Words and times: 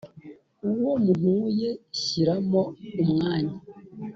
uwo 0.71 0.93
muhuye 1.03 1.69
shyiramo 1.99 2.61
umwanya. 3.03 3.55